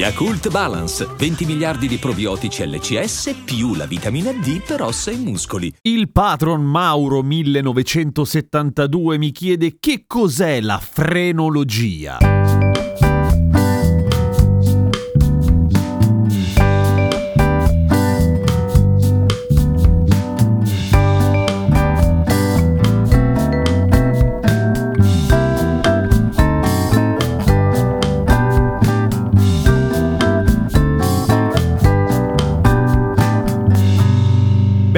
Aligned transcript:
Yakult 0.00 0.48
Balance, 0.48 1.06
20 1.14 1.44
miliardi 1.44 1.86
di 1.86 1.98
probiotici 1.98 2.66
LCS 2.66 3.42
più 3.44 3.74
la 3.74 3.84
vitamina 3.84 4.32
D 4.32 4.62
per 4.62 4.80
ossa 4.80 5.10
e 5.10 5.16
muscoli. 5.16 5.70
Il 5.82 6.10
patron 6.10 6.62
Mauro 6.62 7.20
1972 7.20 9.18
mi 9.18 9.30
chiede 9.30 9.76
che 9.78 10.04
cos'è 10.06 10.62
la 10.62 10.78
frenologia. 10.78 12.39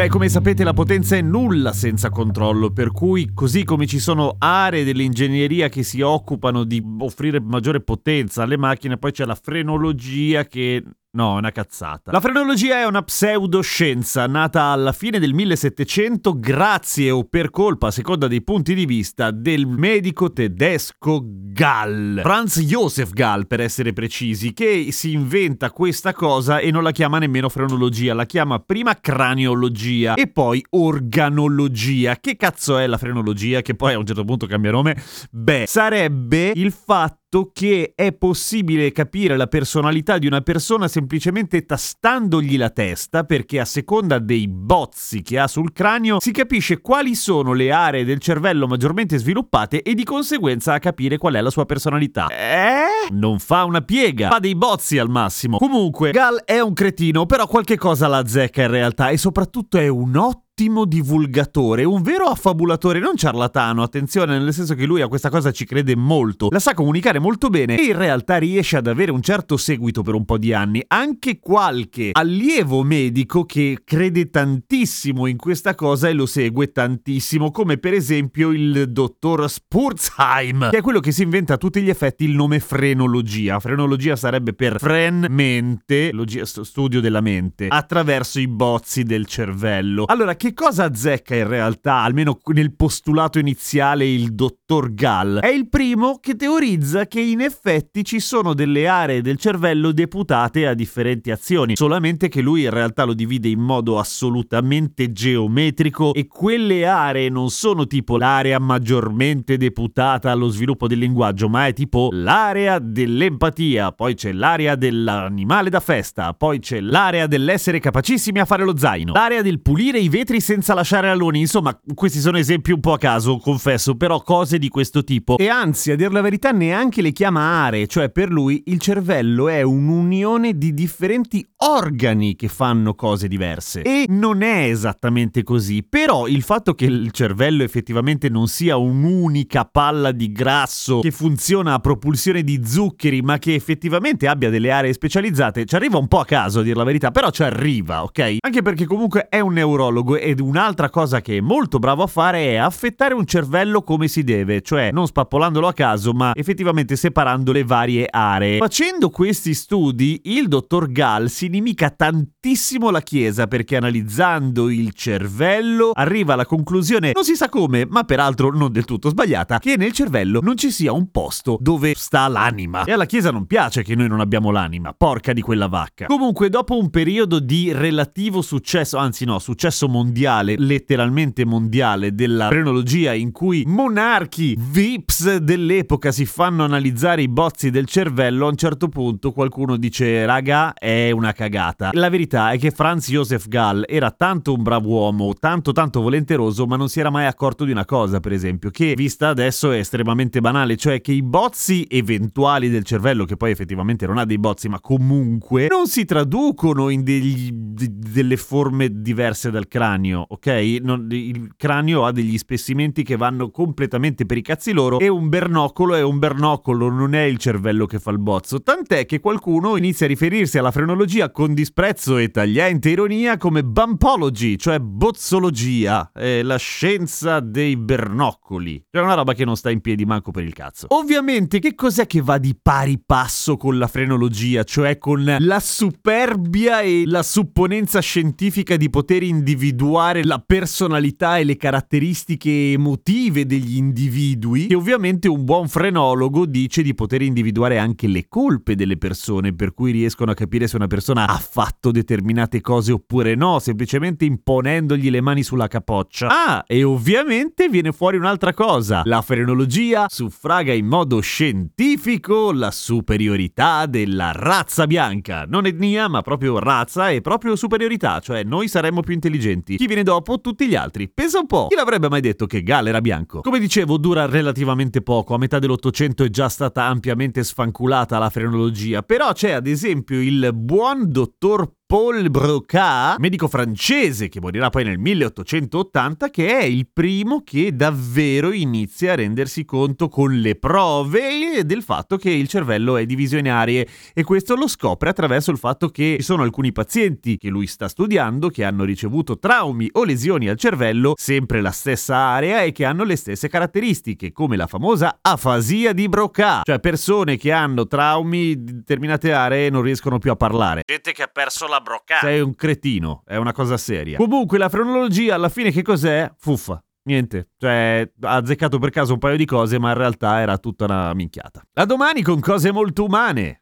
Beh, 0.02 0.08
come 0.08 0.28
sapete 0.28 0.64
la 0.64 0.72
potenza 0.72 1.14
è 1.14 1.20
nulla 1.20 1.72
senza 1.72 2.10
controllo, 2.10 2.72
per 2.72 2.90
cui 2.90 3.30
così 3.32 3.62
come 3.62 3.86
ci 3.86 4.00
sono 4.00 4.34
aree 4.36 4.82
dell'ingegneria 4.82 5.68
che 5.68 5.84
si 5.84 6.00
occupano 6.00 6.64
di 6.64 6.84
offrire 6.98 7.40
maggiore 7.40 7.82
potenza 7.82 8.42
alle 8.42 8.56
macchine, 8.56 8.98
poi 8.98 9.12
c'è 9.12 9.24
la 9.24 9.36
frenologia 9.36 10.44
che 10.44 10.82
No, 11.14 11.34
è 11.34 11.38
una 11.38 11.52
cazzata. 11.52 12.10
La 12.10 12.20
frenologia 12.20 12.78
è 12.78 12.86
una 12.86 13.02
pseudoscienza 13.02 14.26
nata 14.26 14.62
alla 14.62 14.92
fine 14.92 15.18
del 15.18 15.34
1700 15.34 16.38
grazie 16.38 17.10
o 17.10 17.24
per 17.24 17.50
colpa, 17.50 17.88
a 17.88 17.90
seconda 17.90 18.28
dei 18.28 18.40
punti 18.42 18.74
di 18.74 18.86
vista, 18.86 19.30
del 19.30 19.66
medico 19.66 20.32
tedesco 20.32 21.20
Gall. 21.22 22.22
Franz 22.22 22.60
Josef 22.60 23.12
Gall, 23.12 23.46
per 23.46 23.60
essere 23.60 23.92
precisi, 23.92 24.54
che 24.54 24.88
si 24.90 25.12
inventa 25.12 25.70
questa 25.70 26.14
cosa 26.14 26.60
e 26.60 26.70
non 26.70 26.82
la 26.82 26.92
chiama 26.92 27.18
nemmeno 27.18 27.50
frenologia, 27.50 28.14
la 28.14 28.24
chiama 28.24 28.58
prima 28.60 28.98
craniologia 28.98 29.91
e 30.14 30.26
poi 30.28 30.64
organologia. 30.70 32.16
Che 32.16 32.36
cazzo 32.36 32.78
è 32.78 32.86
la 32.86 32.98
frenologia? 32.98 33.62
Che 33.62 33.74
poi 33.74 33.94
a 33.94 33.98
un 33.98 34.06
certo 34.06 34.24
punto 34.24 34.46
cambia 34.46 34.70
nome? 34.70 34.96
Beh, 35.30 35.64
sarebbe 35.66 36.52
il 36.54 36.72
fatto 36.72 37.21
che 37.52 37.92
è 37.94 38.12
possibile 38.12 38.92
capire 38.92 39.38
la 39.38 39.46
personalità 39.46 40.18
di 40.18 40.26
una 40.26 40.42
persona 40.42 40.86
semplicemente 40.86 41.64
tastandogli 41.64 42.58
la 42.58 42.68
testa, 42.68 43.24
perché 43.24 43.58
a 43.58 43.64
seconda 43.64 44.18
dei 44.18 44.46
bozzi 44.48 45.22
che 45.22 45.38
ha 45.38 45.46
sul 45.46 45.72
cranio 45.72 46.20
si 46.20 46.30
capisce 46.30 46.82
quali 46.82 47.14
sono 47.14 47.54
le 47.54 47.72
aree 47.72 48.04
del 48.04 48.18
cervello 48.18 48.66
maggiormente 48.66 49.16
sviluppate 49.16 49.80
e 49.82 49.94
di 49.94 50.04
conseguenza 50.04 50.74
a 50.74 50.78
capire 50.78 51.16
qual 51.16 51.34
è 51.34 51.40
la 51.40 51.50
sua 51.50 51.64
personalità. 51.64 52.26
Eh? 52.28 53.10
Non 53.12 53.38
fa 53.38 53.64
una 53.64 53.80
piega, 53.80 54.28
fa 54.28 54.38
dei 54.38 54.54
bozzi 54.54 54.98
al 54.98 55.08
massimo. 55.08 55.56
Comunque, 55.56 56.10
Gal 56.10 56.42
è 56.44 56.60
un 56.60 56.74
cretino, 56.74 57.24
però 57.24 57.46
qualche 57.46 57.78
cosa 57.78 58.08
la 58.08 58.26
zecca 58.26 58.62
in 58.62 58.70
realtà 58.70 59.08
e 59.08 59.16
soprattutto 59.16 59.78
è 59.78 59.88
un 59.88 60.16
ottimo 60.16 60.51
ottimo 60.54 60.84
divulgatore, 60.84 61.82
un 61.84 62.02
vero 62.02 62.26
affabulatore, 62.26 62.98
non 62.98 63.16
ciarlatano, 63.16 63.82
attenzione, 63.82 64.38
nel 64.38 64.52
senso 64.52 64.74
che 64.74 64.84
lui 64.84 65.00
a 65.00 65.08
questa 65.08 65.30
cosa 65.30 65.50
ci 65.50 65.64
crede 65.64 65.96
molto, 65.96 66.48
la 66.50 66.58
sa 66.58 66.74
comunicare 66.74 67.18
molto 67.18 67.48
bene 67.48 67.78
e 67.78 67.84
in 67.84 67.96
realtà 67.96 68.36
riesce 68.36 68.76
ad 68.76 68.86
avere 68.86 69.12
un 69.12 69.22
certo 69.22 69.56
seguito 69.56 70.02
per 70.02 70.12
un 70.12 70.26
po' 70.26 70.36
di 70.36 70.52
anni. 70.52 70.84
Anche 70.88 71.38
qualche 71.38 72.10
allievo 72.12 72.82
medico 72.82 73.46
che 73.46 73.78
crede 73.82 74.28
tantissimo 74.28 75.26
in 75.26 75.38
questa 75.38 75.74
cosa 75.74 76.10
e 76.10 76.12
lo 76.12 76.26
segue 76.26 76.70
tantissimo, 76.70 77.50
come 77.50 77.78
per 77.78 77.94
esempio 77.94 78.50
il 78.50 78.92
dottor 78.92 79.48
Spurzheim, 79.48 80.68
che 80.68 80.78
è 80.78 80.82
quello 80.82 81.00
che 81.00 81.12
si 81.12 81.22
inventa 81.22 81.54
a 81.54 81.56
tutti 81.56 81.80
gli 81.80 81.88
effetti 81.88 82.24
il 82.24 82.34
nome 82.34 82.60
frenologia. 82.60 83.58
Frenologia 83.58 84.16
sarebbe 84.16 84.52
per 84.52 84.78
fren 84.78 85.28
mente, 85.30 86.12
studio 86.44 87.00
della 87.00 87.22
mente, 87.22 87.68
attraverso 87.68 88.38
i 88.38 88.48
bozzi 88.48 89.02
del 89.02 89.24
cervello. 89.24 90.04
Allora, 90.04 90.34
che 90.42 90.54
cosa 90.54 90.86
azzecca 90.86 91.36
in 91.36 91.46
realtà, 91.46 91.98
almeno 91.98 92.36
nel 92.46 92.74
postulato 92.74 93.38
iniziale, 93.38 94.08
il 94.08 94.34
dottor 94.34 94.92
Gall? 94.92 95.38
È 95.38 95.46
il 95.46 95.68
primo 95.68 96.18
che 96.20 96.34
teorizza 96.34 97.06
che 97.06 97.20
in 97.20 97.40
effetti 97.40 98.02
ci 98.04 98.18
sono 98.18 98.52
delle 98.52 98.88
aree 98.88 99.20
del 99.20 99.36
cervello 99.36 99.92
deputate 99.92 100.66
a 100.66 100.74
differenti 100.74 101.30
azioni, 101.30 101.76
solamente 101.76 102.26
che 102.26 102.40
lui 102.40 102.64
in 102.64 102.70
realtà 102.70 103.04
lo 103.04 103.14
divide 103.14 103.50
in 103.50 103.60
modo 103.60 104.00
assolutamente 104.00 105.12
geometrico 105.12 106.12
e 106.12 106.26
quelle 106.26 106.86
aree 106.86 107.28
non 107.28 107.48
sono 107.48 107.86
tipo 107.86 108.16
l'area 108.16 108.58
maggiormente 108.58 109.56
deputata 109.56 110.32
allo 110.32 110.48
sviluppo 110.48 110.88
del 110.88 110.98
linguaggio, 110.98 111.48
ma 111.48 111.68
è 111.68 111.72
tipo 111.72 112.08
l'area 112.10 112.80
dell'empatia, 112.80 113.92
poi 113.92 114.14
c'è 114.14 114.32
l'area 114.32 114.74
dell'animale 114.74 115.70
da 115.70 115.78
festa, 115.78 116.34
poi 116.34 116.58
c'è 116.58 116.80
l'area 116.80 117.28
dell'essere 117.28 117.78
capacissimi 117.78 118.40
a 118.40 118.44
fare 118.44 118.64
lo 118.64 118.76
zaino, 118.76 119.12
l'area 119.12 119.40
del 119.40 119.62
pulire 119.62 120.00
i 120.00 120.08
vetri 120.08 120.30
senza 120.40 120.74
lasciare 120.74 121.08
aloni. 121.08 121.40
Insomma, 121.40 121.78
questi 121.94 122.20
sono 122.20 122.38
esempi 122.38 122.72
un 122.72 122.80
po' 122.80 122.92
a 122.92 122.98
caso, 122.98 123.38
confesso, 123.38 123.96
però 123.96 124.22
cose 124.22 124.58
di 124.58 124.68
questo 124.68 125.04
tipo. 125.04 125.38
E 125.38 125.48
anzi, 125.48 125.90
a 125.90 125.96
dir 125.96 126.12
la 126.12 126.20
verità, 126.20 126.50
neanche 126.50 127.02
le 127.02 127.12
chiama 127.12 127.64
aree, 127.64 127.86
cioè 127.86 128.10
per 128.10 128.30
lui 128.30 128.62
il 128.66 128.80
cervello 128.80 129.48
è 129.48 129.62
un'unione 129.62 130.56
di 130.56 130.74
differenti 130.74 131.46
organi 131.58 132.36
che 132.36 132.48
fanno 132.48 132.94
cose 132.94 133.28
diverse. 133.28 133.82
E 133.82 134.06
non 134.08 134.42
è 134.42 134.68
esattamente 134.68 135.42
così, 135.42 135.82
però 135.82 136.26
il 136.26 136.42
fatto 136.42 136.74
che 136.74 136.86
il 136.86 137.10
cervello 137.10 137.62
effettivamente 137.62 138.28
non 138.28 138.48
sia 138.48 138.76
un'unica 138.76 139.64
palla 139.64 140.12
di 140.12 140.32
grasso 140.32 141.00
che 141.00 141.10
funziona 141.10 141.74
a 141.74 141.78
propulsione 141.78 142.42
di 142.42 142.60
zuccheri, 142.64 143.22
ma 143.22 143.38
che 143.38 143.54
effettivamente 143.54 144.28
abbia 144.28 144.50
delle 144.50 144.70
aree 144.70 144.92
specializzate, 144.92 145.64
ci 145.64 145.74
arriva 145.74 145.98
un 145.98 146.08
po' 146.08 146.20
a 146.20 146.24
caso 146.24 146.60
a 146.60 146.62
dir 146.62 146.76
la 146.76 146.84
verità, 146.84 147.10
però 147.10 147.30
ci 147.30 147.42
arriva, 147.42 148.02
ok? 148.02 148.36
Anche 148.40 148.62
perché 148.62 148.86
comunque 148.86 149.28
è 149.28 149.40
un 149.40 149.52
neurologo 149.52 150.16
ed 150.22 150.40
un'altra 150.40 150.88
cosa 150.88 151.20
che 151.20 151.38
è 151.38 151.40
molto 151.40 151.78
bravo 151.78 152.02
a 152.02 152.06
fare 152.06 152.52
è 152.52 152.54
affettare 152.54 153.14
un 153.14 153.26
cervello 153.26 153.82
come 153.82 154.08
si 154.08 154.22
deve, 154.22 154.62
cioè 154.62 154.90
non 154.92 155.06
spappolandolo 155.06 155.66
a 155.66 155.72
caso, 155.72 156.12
ma 156.12 156.32
effettivamente 156.34 156.96
separando 156.96 157.52
le 157.52 157.64
varie 157.64 158.06
aree. 158.08 158.58
Facendo 158.58 159.10
questi 159.10 159.54
studi, 159.54 160.20
il 160.24 160.48
dottor 160.48 160.90
Gall 160.90 161.26
si 161.26 161.46
inimica 161.46 161.90
tantissimo 161.90 162.90
la 162.90 163.00
Chiesa 163.00 163.46
perché 163.46 163.76
analizzando 163.76 164.70
il 164.70 164.92
cervello 164.92 165.90
arriva 165.92 166.34
alla 166.34 166.46
conclusione, 166.46 167.10
non 167.12 167.24
si 167.24 167.34
sa 167.34 167.48
come, 167.48 167.84
ma 167.88 168.04
peraltro 168.04 168.50
non 168.50 168.70
del 168.70 168.84
tutto 168.84 169.08
sbagliata, 169.08 169.58
che 169.58 169.76
nel 169.76 169.92
cervello 169.92 170.40
non 170.40 170.56
ci 170.56 170.70
sia 170.70 170.92
un 170.92 171.10
posto 171.10 171.56
dove 171.60 171.94
sta 171.96 172.28
l'anima. 172.28 172.84
E 172.84 172.92
alla 172.92 173.06
Chiesa 173.06 173.30
non 173.30 173.46
piace 173.46 173.82
che 173.82 173.94
noi 173.94 174.08
non 174.08 174.20
abbiamo 174.20 174.50
l'anima, 174.50 174.94
porca 174.96 175.32
di 175.32 175.40
quella 175.40 175.66
vacca. 175.66 176.06
Comunque, 176.06 176.48
dopo 176.48 176.78
un 176.78 176.90
periodo 176.90 177.40
di 177.40 177.72
relativo 177.72 178.40
successo, 178.40 178.96
anzi 178.96 179.24
no, 179.24 179.38
successo 179.38 179.88
mondiale, 179.88 180.10
letteralmente 180.12 181.44
mondiale, 181.44 182.14
della 182.14 182.48
frenologia 182.48 183.12
in 183.12 183.32
cui 183.32 183.64
monarchi, 183.66 184.56
vips 184.58 185.36
dell'epoca 185.36 186.12
si 186.12 186.26
fanno 186.26 186.64
analizzare 186.64 187.22
i 187.22 187.28
bozzi 187.28 187.70
del 187.70 187.86
cervello, 187.86 188.46
a 188.46 188.50
un 188.50 188.56
certo 188.56 188.88
punto 188.88 189.32
qualcuno 189.32 189.76
dice 189.76 190.24
raga 190.26 190.74
è 190.74 191.10
una 191.10 191.32
cagata. 191.32 191.90
La 191.92 192.10
verità 192.10 192.50
è 192.50 192.58
che 192.58 192.70
Franz 192.70 193.08
Josef 193.08 193.48
Gall 193.48 193.84
era 193.86 194.10
tanto 194.10 194.52
un 194.54 194.62
bravo 194.62 194.88
uomo, 194.88 195.34
tanto 195.38 195.72
tanto 195.72 196.00
volenteroso, 196.00 196.66
ma 196.66 196.76
non 196.76 196.88
si 196.88 197.00
era 197.00 197.10
mai 197.10 197.26
accorto 197.26 197.64
di 197.64 197.70
una 197.70 197.84
cosa, 197.84 198.20
per 198.20 198.32
esempio, 198.32 198.70
che 198.70 198.94
vista 198.96 199.28
adesso 199.28 199.70
è 199.72 199.78
estremamente 199.78 200.40
banale, 200.40 200.76
cioè 200.76 201.00
che 201.00 201.12
i 201.12 201.22
bozzi 201.22 201.86
eventuali 201.88 202.68
del 202.68 202.84
cervello, 202.84 203.24
che 203.24 203.36
poi 203.36 203.50
effettivamente 203.50 204.06
non 204.06 204.18
ha 204.18 204.24
dei 204.24 204.38
bozzi, 204.38 204.68
ma 204.68 204.80
comunque 204.80 205.68
non 205.68 205.86
si 205.86 206.04
traducono 206.04 206.88
in 206.88 207.02
degli, 207.02 207.50
d- 207.52 207.88
delle 207.88 208.36
forme 208.36 209.00
diverse 209.00 209.50
dal 209.50 209.68
cranio, 209.68 210.01
ok? 210.10 210.78
Non, 210.82 211.06
il 211.10 211.52
cranio 211.56 212.04
ha 212.04 212.10
degli 212.10 212.36
spessimenti 212.36 213.04
che 213.04 213.16
vanno 213.16 213.50
completamente 213.50 214.26
per 214.26 214.36
i 214.36 214.42
cazzi 214.42 214.72
loro 214.72 214.98
e 214.98 215.06
un 215.06 215.28
bernoccolo 215.28 215.94
è 215.94 216.02
un 216.02 216.18
bernoccolo, 216.18 216.90
non 216.90 217.14
è 217.14 217.22
il 217.22 217.38
cervello 217.38 217.86
che 217.86 218.00
fa 218.00 218.10
il 218.10 218.18
bozzo. 218.18 218.62
Tant'è 218.62 219.06
che 219.06 219.20
qualcuno 219.20 219.76
inizia 219.76 220.06
a 220.06 220.08
riferirsi 220.08 220.58
alla 220.58 220.72
frenologia 220.72 221.30
con 221.30 221.54
disprezzo 221.54 222.16
e 222.16 222.30
tagliente 222.30 222.90
ironia 222.90 223.36
come 223.36 223.62
bumpology, 223.62 224.56
cioè 224.56 224.80
bozzologia, 224.80 226.10
eh, 226.14 226.42
la 226.42 226.56
scienza 226.56 227.38
dei 227.38 227.76
bernoccoli. 227.76 228.86
Cioè 228.90 229.02
una 229.02 229.14
roba 229.14 229.34
che 229.34 229.44
non 229.44 229.56
sta 229.56 229.70
in 229.70 229.80
piedi 229.80 230.04
manco 230.04 230.32
per 230.32 230.42
il 230.42 230.52
cazzo. 230.52 230.86
Ovviamente, 230.88 231.60
che 231.60 231.74
cos'è 231.76 232.06
che 232.06 232.20
va 232.20 232.38
di 232.38 232.58
pari 232.60 233.00
passo 233.04 233.56
con 233.56 233.78
la 233.78 233.86
frenologia, 233.86 234.64
cioè 234.64 234.98
con 234.98 235.36
la 235.38 235.60
superbia 235.60 236.80
e 236.80 237.04
la 237.06 237.22
supponenza 237.22 238.00
scientifica 238.00 238.76
di 238.76 238.90
poter 238.90 239.22
individuare 239.22 239.90
individuare 239.92 240.24
la 240.24 240.42
personalità 240.44 241.38
e 241.38 241.44
le 241.44 241.56
caratteristiche 241.56 242.72
emotive 242.72 243.44
degli 243.44 243.76
individui 243.76 244.68
e 244.68 244.74
ovviamente 244.74 245.28
un 245.28 245.44
buon 245.44 245.68
frenologo 245.68 246.46
dice 246.46 246.82
di 246.82 246.94
poter 246.94 247.20
individuare 247.20 247.78
anche 247.78 248.06
le 248.06 248.26
colpe 248.28 248.74
delle 248.74 248.96
persone 248.96 249.54
per 249.54 249.74
cui 249.74 249.92
riescono 249.92 250.30
a 250.30 250.34
capire 250.34 250.66
se 250.66 250.76
una 250.76 250.86
persona 250.86 251.28
ha 251.28 251.36
fatto 251.36 251.90
determinate 251.90 252.60
cose 252.60 252.92
oppure 252.92 253.34
no, 253.34 253.58
semplicemente 253.58 254.24
imponendogli 254.24 255.10
le 255.10 255.20
mani 255.20 255.42
sulla 255.42 255.68
capoccia. 255.68 256.28
Ah, 256.28 256.64
e 256.66 256.82
ovviamente 256.82 257.68
viene 257.68 257.92
fuori 257.92 258.16
un'altra 258.16 258.54
cosa. 258.54 259.02
La 259.04 259.20
frenologia 259.20 260.06
suffraga 260.08 260.72
in 260.72 260.86
modo 260.86 261.20
scientifico 261.20 262.52
la 262.52 262.70
superiorità 262.70 263.86
della 263.86 264.32
razza 264.32 264.86
bianca. 264.86 265.44
Non 265.46 265.66
etnia, 265.66 266.08
ma 266.08 266.22
proprio 266.22 266.58
razza 266.58 267.10
e 267.10 267.20
proprio 267.20 267.56
superiorità, 267.56 268.20
cioè 268.20 268.42
noi 268.42 268.68
saremmo 268.68 269.00
più 269.00 269.12
intelligenti. 269.12 269.76
Chi 269.82 269.88
viene 269.88 270.04
dopo? 270.04 270.40
Tutti 270.40 270.68
gli 270.68 270.76
altri. 270.76 271.10
Pensa 271.10 271.40
un 271.40 271.46
po'. 271.46 271.66
Chi 271.66 271.74
l'avrebbe 271.74 272.08
mai 272.08 272.20
detto 272.20 272.46
che 272.46 272.62
Gal 272.62 272.86
era 272.86 273.00
bianco? 273.00 273.40
Come 273.40 273.58
dicevo, 273.58 273.96
dura 273.96 274.26
relativamente 274.26 275.02
poco. 275.02 275.34
A 275.34 275.38
metà 275.38 275.58
dell'Ottocento 275.58 276.22
è 276.22 276.28
già 276.28 276.48
stata 276.48 276.84
ampiamente 276.84 277.42
sfanculata 277.42 278.16
la 278.18 278.30
frenologia, 278.30 279.02
però 279.02 279.32
c'è 279.32 279.50
ad 279.50 279.66
esempio 279.66 280.20
il 280.20 280.52
buon 280.54 281.10
dottor 281.10 281.68
Paul 281.92 282.30
Broca, 282.30 283.16
medico 283.18 283.48
francese 283.48 284.30
che 284.30 284.40
morirà 284.40 284.70
poi 284.70 284.82
nel 284.82 284.96
1880, 284.96 286.30
che 286.30 286.58
è 286.58 286.62
il 286.62 286.88
primo 286.90 287.42
che 287.44 287.76
davvero 287.76 288.50
inizia 288.50 289.12
a 289.12 289.16
rendersi 289.16 289.66
conto 289.66 290.08
con 290.08 290.32
le 290.32 290.54
prove 290.54 291.66
del 291.66 291.82
fatto 291.82 292.16
che 292.16 292.30
il 292.30 292.48
cervello 292.48 292.96
è 292.96 293.04
diviso 293.04 293.36
in 293.36 293.50
aree 293.50 293.86
e 294.14 294.24
questo 294.24 294.56
lo 294.56 294.68
scopre 294.68 295.10
attraverso 295.10 295.50
il 295.50 295.58
fatto 295.58 295.90
che 295.90 296.16
ci 296.16 296.24
sono 296.24 296.44
alcuni 296.44 296.72
pazienti 296.72 297.36
che 297.36 297.50
lui 297.50 297.66
sta 297.66 297.88
studiando 297.88 298.48
che 298.48 298.64
hanno 298.64 298.84
ricevuto 298.84 299.38
traumi 299.38 299.86
o 299.92 300.04
lesioni 300.04 300.48
al 300.48 300.56
cervello, 300.56 301.12
sempre 301.14 301.60
la 301.60 301.72
stessa 301.72 302.16
area 302.16 302.62
e 302.62 302.72
che 302.72 302.86
hanno 302.86 303.04
le 303.04 303.16
stesse 303.16 303.50
caratteristiche, 303.50 304.32
come 304.32 304.56
la 304.56 304.66
famosa 304.66 305.18
afasia 305.20 305.92
di 305.92 306.08
Broca, 306.08 306.62
cioè 306.64 306.80
persone 306.80 307.36
che 307.36 307.52
hanno 307.52 307.86
traumi 307.86 308.64
di 308.64 308.76
determinate 308.76 309.34
aree 309.34 309.66
e 309.66 309.70
non 309.70 309.82
riescono 309.82 310.16
più 310.16 310.30
a 310.30 310.36
parlare. 310.36 310.84
Gente 310.86 311.12
che 311.12 311.22
ha 311.22 311.30
perso 311.30 311.66
la 311.66 311.80
broccata. 311.82 312.26
Sei 312.26 312.40
un 312.40 312.54
cretino, 312.54 313.22
è 313.26 313.36
una 313.36 313.52
cosa 313.52 313.76
seria. 313.76 314.16
Comunque 314.16 314.58
la 314.58 314.68
frenologia 314.68 315.34
alla 315.34 315.48
fine 315.48 315.70
che 315.70 315.82
cos'è? 315.82 316.32
Fuffa. 316.38 316.82
Niente, 317.04 317.48
cioè 317.58 318.08
ha 318.20 318.34
azzeccato 318.36 318.78
per 318.78 318.90
caso 318.90 319.14
un 319.14 319.18
paio 319.18 319.36
di 319.36 319.44
cose, 319.44 319.78
ma 319.80 319.90
in 319.90 319.96
realtà 319.96 320.38
era 320.38 320.56
tutta 320.58 320.84
una 320.84 321.12
minchiata. 321.14 321.62
A 321.74 321.84
domani 321.84 322.22
con 322.22 322.38
cose 322.38 322.70
molto 322.70 323.04
umane. 323.04 323.61